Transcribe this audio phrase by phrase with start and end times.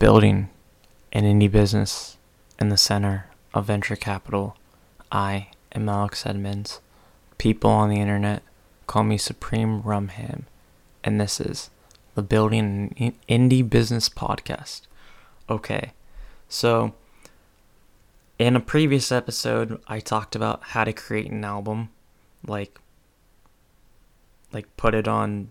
[0.00, 0.48] building
[1.12, 2.16] an indie business
[2.58, 4.56] in the center of venture capital.
[5.12, 6.80] I am Alex Edmonds.
[7.36, 8.42] People on the internet
[8.86, 10.44] call me Supreme Rumham,
[11.04, 11.68] and this is
[12.14, 14.86] the Building an Indie Business Podcast.
[15.50, 15.92] Okay,
[16.48, 16.94] so
[18.38, 21.90] in a previous episode, I talked about how to create an album,
[22.46, 22.80] like
[24.50, 25.50] like put it on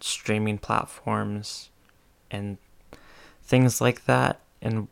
[0.00, 1.70] streaming platforms
[2.30, 2.58] and
[3.48, 4.88] things like that and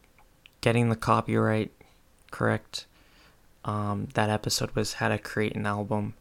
[0.62, 1.71] getting the copyright
[2.30, 2.86] correct.
[3.64, 6.14] Um, that episode was how to create an album.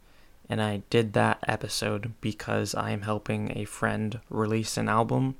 [0.49, 5.35] And I did that episode because I am helping a friend release an album.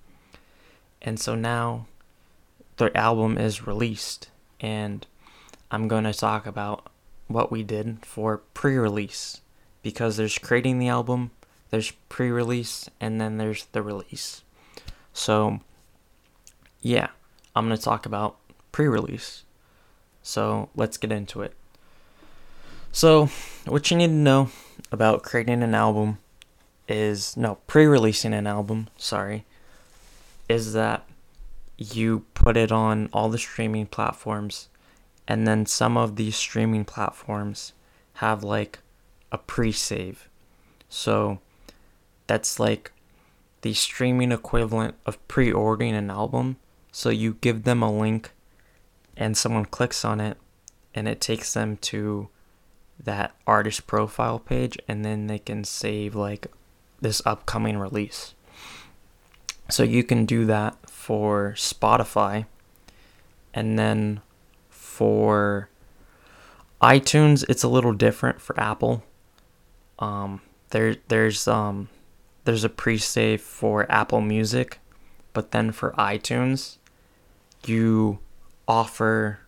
[1.02, 1.86] And so now
[2.78, 4.30] the album is released.
[4.60, 5.06] And
[5.70, 6.90] I'm going to talk about
[7.28, 9.42] what we did for pre release.
[9.84, 11.30] Because there's creating the album,
[11.70, 14.42] there's pre release, and then there's the release.
[15.14, 15.60] So,
[16.86, 17.08] yeah,
[17.56, 18.38] I'm going to talk about
[18.72, 19.42] pre release.
[20.22, 21.56] So, let's get into it.
[22.92, 23.30] So,
[23.66, 24.52] what you need to know
[24.92, 26.20] about creating an album
[26.88, 29.46] is no, pre releasing an album, sorry,
[30.48, 31.08] is that
[31.76, 34.70] you put it on all the streaming platforms,
[35.28, 37.74] and then some of these streaming platforms
[38.16, 38.78] have like
[39.32, 40.30] a pre save.
[40.88, 41.40] So,
[42.28, 42.92] that's like
[43.64, 46.58] the streaming equivalent of pre ordering an album.
[46.98, 48.32] So you give them a link
[49.18, 50.38] and someone clicks on it
[50.94, 52.30] and it takes them to
[52.98, 56.48] that artist profile page and then they can save like
[57.02, 58.34] this upcoming release.
[59.70, 62.46] So you can do that for Spotify
[63.54, 64.22] and then
[64.70, 65.68] for
[66.82, 69.04] iTunes it's a little different for Apple.
[70.00, 70.40] Um
[70.70, 71.90] there there's um
[72.46, 74.80] there's a pre-save for Apple Music,
[75.34, 76.78] but then for iTunes,
[77.68, 78.20] you
[78.68, 79.40] offer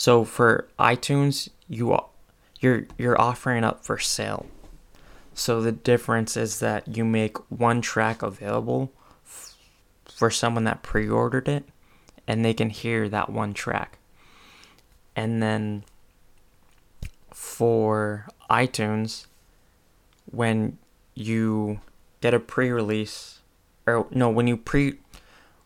[0.00, 1.94] so for iTunes, you
[2.58, 4.46] you're you're offering up for sale.
[5.34, 8.92] So the difference is that you make one track available
[9.26, 9.58] f-
[10.06, 11.64] for someone that pre-ordered it
[12.26, 13.98] and they can hear that one track.
[15.14, 15.84] And then
[17.30, 19.26] for iTunes
[20.30, 20.78] when
[21.14, 21.80] you
[22.22, 23.40] get a pre-release
[23.86, 24.94] or no when you pre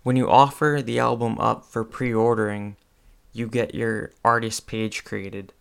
[0.05, 2.77] when you offer the album up for pre-ordering
[3.35, 5.53] you get your artist page created.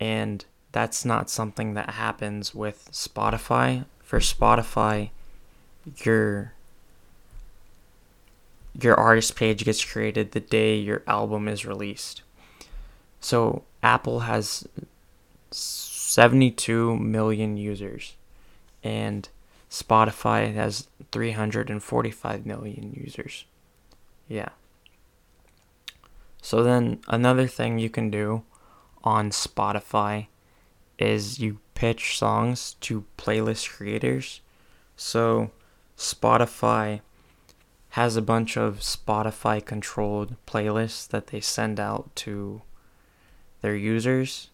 [0.00, 3.84] And that's not something that happens with Spotify.
[4.02, 5.10] For Spotify
[6.02, 6.52] your
[8.80, 12.22] your artist page gets created the day your album is released.
[13.20, 14.66] So Apple has
[15.50, 18.14] 72 million users
[18.82, 19.28] and
[19.74, 23.44] Spotify has 345 million users.
[24.28, 24.50] Yeah.
[26.40, 28.44] So then another thing you can do
[29.02, 30.28] on Spotify
[30.96, 34.42] is you pitch songs to playlist creators.
[34.96, 35.50] So
[35.98, 37.00] Spotify
[37.90, 42.62] has a bunch of Spotify controlled playlists that they send out to
[43.60, 44.50] their users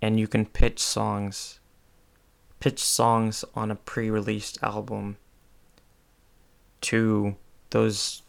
[0.00, 1.60] and you can pitch songs
[2.60, 5.16] pitch songs on a pre-released album
[6.80, 7.36] to
[7.70, 8.22] those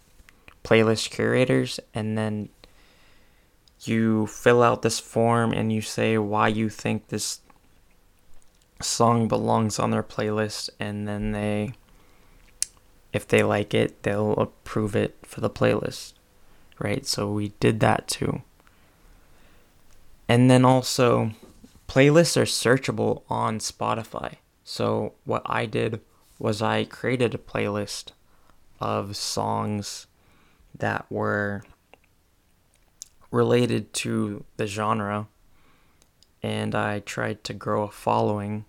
[0.63, 2.49] playlist curators and then
[3.81, 7.39] you fill out this form and you say why you think this
[8.81, 11.71] song belongs on their playlist and then they
[13.13, 16.13] if they like it they'll approve it for the playlist
[16.79, 17.05] right?
[17.05, 18.41] So we did that too.
[20.27, 21.31] And then also
[21.87, 24.35] Playlists are searchable on Spotify.
[24.63, 26.01] So what I did
[26.39, 28.11] was I created a playlist
[28.79, 30.07] of songs
[30.77, 31.63] that were
[33.31, 35.27] related to the genre
[36.43, 38.65] and I tried to grow a following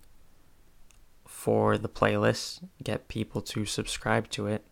[1.25, 4.65] for the playlist, get people to subscribe to it,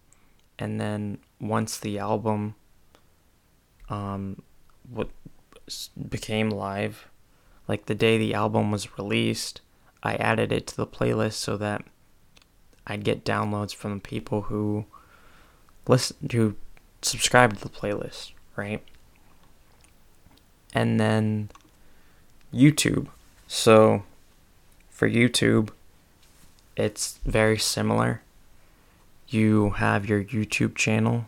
[0.60, 2.56] and then once the album
[3.90, 4.42] um
[4.90, 5.10] what
[6.10, 7.08] became live,
[7.68, 9.62] like the day the album was released,
[10.04, 11.84] I added it to the playlist so that
[12.86, 14.86] I'd get downloads from people who
[15.88, 16.56] listen who
[17.02, 18.82] subscribe to the playlist, right?
[20.74, 21.50] And then
[22.54, 23.08] YouTube.
[23.48, 24.04] So
[24.90, 25.70] for YouTube,
[26.76, 28.22] it's very similar.
[29.28, 31.26] You have your YouTube channel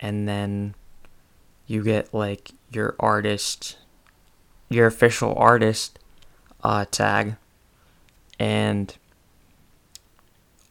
[0.00, 0.74] and then
[1.66, 3.78] you get like your artist
[4.72, 5.98] your official artist
[6.62, 7.36] uh, tag
[8.38, 8.96] and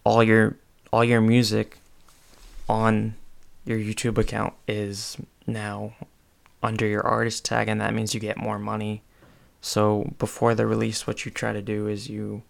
[0.03, 0.57] all your
[0.92, 1.77] all your music
[2.68, 3.15] on
[3.65, 5.18] your YouTube account is
[5.48, 5.94] now
[6.63, 9.03] under your artist tag, and that means you get more money.
[9.62, 12.44] So before the release, what you try to do is you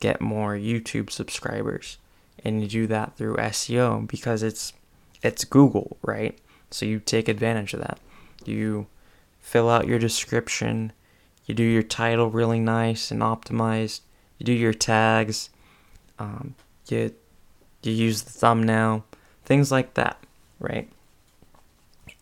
[0.00, 1.98] get more YouTube subscribers,
[2.44, 4.72] and you do that through SEO because it's
[5.22, 6.38] it's Google, right?
[6.70, 7.98] So you take advantage of that.
[8.44, 8.86] You
[9.44, 10.90] fill out your description,
[11.44, 14.00] you do your title really nice and optimized,
[14.38, 15.50] you do your tags,
[16.18, 16.54] um,
[16.88, 17.14] you
[17.82, 19.04] you use the thumbnail,
[19.44, 20.16] things like that,
[20.58, 20.88] right?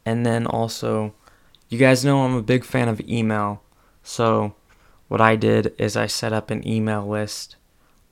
[0.04, 1.14] And then also,
[1.68, 3.62] you guys know I'm a big fan of email,
[4.02, 4.56] so
[5.06, 7.54] what I did is I set up an email list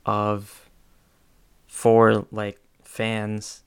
[0.05, 0.69] of
[1.67, 3.63] for like fans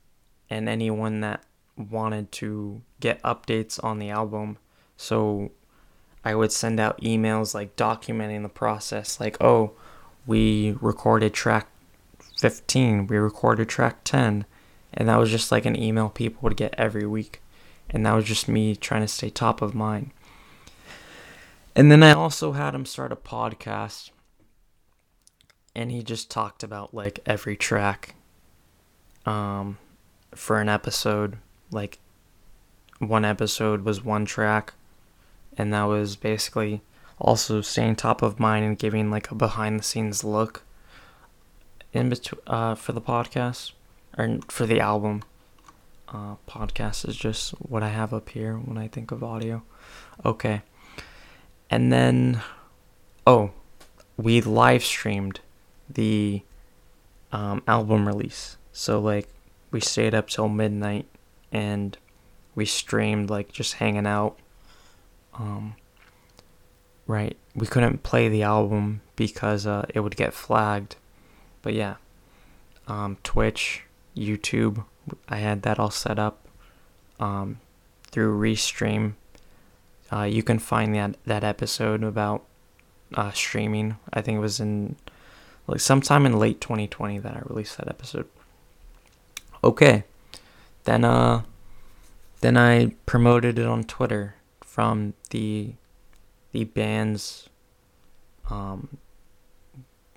[0.49, 1.43] and anyone that
[1.77, 4.57] wanted to get updates on the album.
[4.97, 5.51] So
[6.23, 9.73] I would send out emails like documenting the process, like, oh,
[10.25, 11.67] we recorded track
[12.37, 14.45] 15, we recorded track 10.
[14.93, 17.41] And that was just like an email people would get every week.
[17.89, 20.11] And that was just me trying to stay top of mind.
[21.75, 24.11] And then I also had him start a podcast.
[25.75, 28.15] And he just talked about like every track
[29.25, 29.77] um,
[30.33, 31.37] for an episode.
[31.69, 31.99] Like
[32.99, 34.73] one episode was one track.
[35.57, 36.81] And that was basically
[37.19, 40.63] also staying top of mind and giving like a behind the scenes look
[41.93, 43.71] in between uh, for the podcast
[44.17, 45.23] or for the album.
[46.07, 49.63] Uh, podcast is just what I have up here when I think of audio.
[50.23, 50.61] Okay.
[51.69, 52.41] And then,
[53.25, 53.51] oh,
[54.17, 55.39] we live streamed
[55.89, 56.41] the
[57.31, 58.57] um, album release.
[58.71, 59.27] So, like,
[59.71, 61.07] we stayed up till midnight
[61.51, 61.97] and
[62.53, 64.37] we streamed, like, just hanging out.
[65.37, 65.75] Um,
[67.07, 67.35] right.
[67.55, 70.95] We couldn't play the album because uh, it would get flagged.
[71.61, 71.95] But yeah,
[72.87, 73.83] um, Twitch,
[74.15, 74.85] YouTube,
[75.27, 76.47] I had that all set up
[77.19, 77.59] um,
[78.11, 79.13] through Restream.
[80.11, 82.43] Uh, you can find that that episode about
[83.15, 83.97] uh, streaming.
[84.13, 84.95] I think it was in
[85.67, 88.27] like sometime in late 2020 that I released that episode.
[89.63, 90.03] Okay,
[90.83, 91.41] then uh,
[92.41, 94.34] then I promoted it on Twitter
[94.75, 95.71] from the
[96.51, 97.47] the band's
[98.49, 98.97] um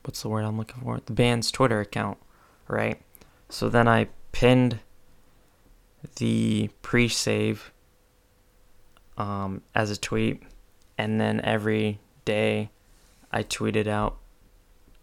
[0.03, 1.01] what's the word I'm looking for?
[1.07, 2.19] The band's Twitter account,
[2.67, 3.01] right?
[3.49, 4.81] So then I pinned
[6.17, 7.71] the pre-save
[9.17, 10.43] um, as a tweet,
[10.97, 12.71] and then every day
[13.31, 14.17] I tweeted out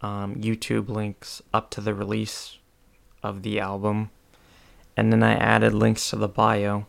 [0.02, 2.58] um, YouTube links up to the release
[3.22, 4.10] of the album,
[4.98, 6.84] and then I added links to the bio,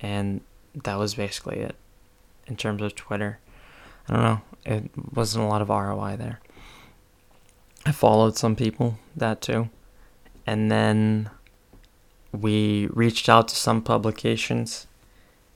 [0.00, 0.40] and
[0.84, 1.76] that was basically it
[2.46, 3.38] in terms of Twitter.
[4.08, 6.40] I don't know, it wasn't a lot of ROI there.
[7.84, 9.68] I followed some people that too,
[10.46, 11.30] and then
[12.32, 14.86] we reached out to some publications,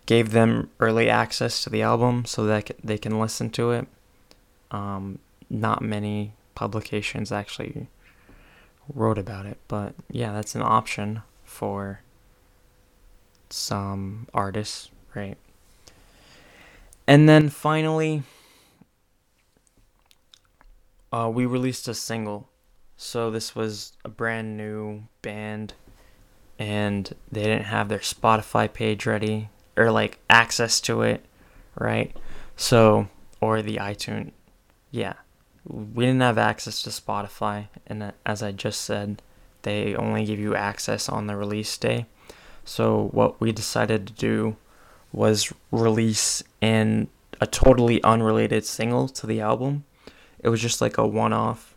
[0.06, 3.86] gave them early access to the album so that they can listen to it.
[4.70, 5.18] Um,
[5.48, 7.88] not many publications actually
[8.94, 12.00] wrote about it, but yeah, that's an option for
[13.50, 15.36] some artists, right?
[17.06, 18.22] And then finally,
[21.12, 22.48] uh, we released a single.
[22.96, 25.74] So this was a brand new band
[26.58, 31.24] and they didn't have their Spotify page ready or like access to it,
[31.74, 32.14] right?
[32.56, 33.08] So,
[33.40, 34.32] or the iTunes.
[34.90, 35.14] Yeah.
[35.64, 39.22] We didn't have access to Spotify, and as I just said,
[39.62, 42.06] they only give you access on the release day.
[42.64, 44.56] So, what we decided to do
[45.12, 47.08] was release in
[47.40, 49.84] a totally unrelated single to the album.
[50.38, 51.76] It was just like a one off,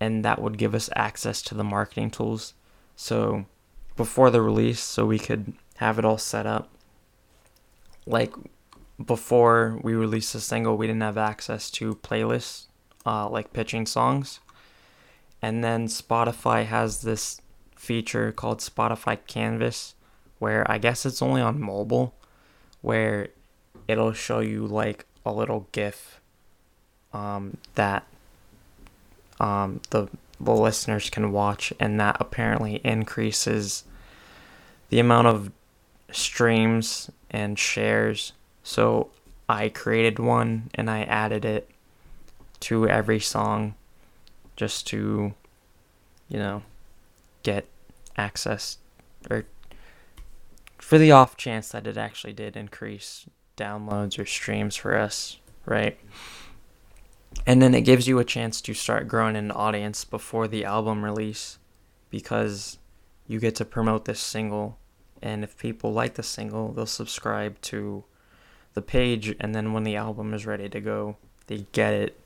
[0.00, 2.54] and that would give us access to the marketing tools.
[2.96, 3.46] So,
[3.96, 6.68] before the release so we could have it all set up.
[8.06, 8.34] Like
[9.04, 12.66] before we released the single, we didn't have access to playlists,
[13.06, 14.40] uh, like pitching songs.
[15.42, 17.40] And then Spotify has this
[17.76, 19.94] feature called Spotify Canvas,
[20.38, 22.14] where I guess it's only on mobile,
[22.84, 23.28] where
[23.88, 26.20] it'll show you like a little GIF
[27.14, 28.04] um, that
[29.40, 33.84] um, the the listeners can watch, and that apparently increases
[34.90, 35.50] the amount of
[36.12, 38.34] streams and shares.
[38.62, 39.08] So
[39.48, 41.70] I created one and I added it
[42.60, 43.74] to every song
[44.56, 45.32] just to,
[46.28, 46.62] you know,
[47.42, 47.66] get
[48.16, 48.78] access
[49.30, 49.44] or
[50.84, 53.26] for the off chance that it actually did increase
[53.56, 55.98] downloads or streams for us, right?
[57.46, 61.02] And then it gives you a chance to start growing an audience before the album
[61.02, 61.58] release
[62.10, 62.76] because
[63.26, 64.78] you get to promote this single
[65.22, 68.04] And if people like the single, they'll subscribe to
[68.74, 72.20] the page, and then when the album is ready to go, they get it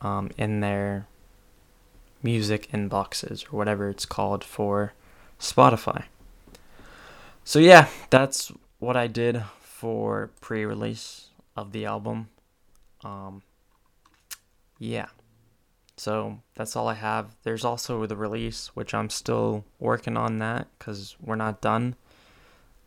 [0.00, 1.08] um, in their
[2.22, 4.92] music inboxes or whatever it's called for
[5.40, 6.04] Spotify.
[7.48, 12.28] So, yeah, that's what I did for pre release of the album.
[13.02, 13.40] Um,
[14.78, 15.06] yeah.
[15.96, 17.36] So that's all I have.
[17.44, 21.96] There's also the release, which I'm still working on that because we're not done.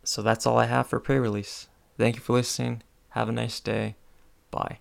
[0.04, 1.68] So that's all I have for pre release.
[1.98, 2.84] Thank you for listening.
[3.10, 3.96] Have a nice day.
[4.52, 4.78] Bye.